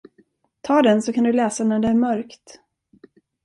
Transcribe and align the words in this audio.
Ta 0.61 0.81
den, 0.81 1.01
så 1.01 1.13
kan 1.13 1.23
du 1.23 1.33
läsa 1.33 1.63
när 1.63 1.79
det 1.79 1.87
är 1.87 1.93
mörkt. 1.93 2.59